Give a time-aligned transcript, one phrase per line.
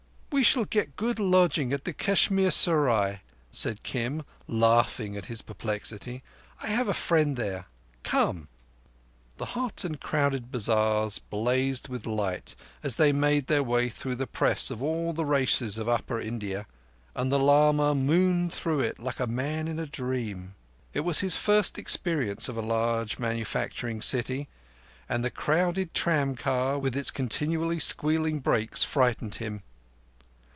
[0.33, 3.19] "We shall get good lodging at the Kashmir Serai,"
[3.51, 6.23] said Kim, laughing at his perplexity.
[6.63, 7.65] "I have a friend there.
[8.03, 8.47] Come!"
[9.35, 14.25] The hot and crowded bazars blazed with light as they made their way through the
[14.25, 16.65] press of all the races in Upper India,
[17.13, 20.55] and the lama mooned through it like a man in a dream.
[20.93, 24.47] It was his first experience of a large manufacturing city,
[25.09, 29.63] and the crowded tram car with its continually squealing brakes frightened him.